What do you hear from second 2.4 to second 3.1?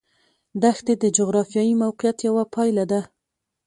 پایله ده.